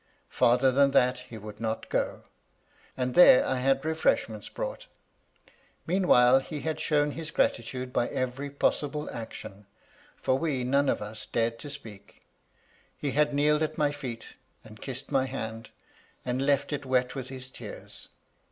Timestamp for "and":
2.97-3.13, 14.63-14.81, 16.25-16.47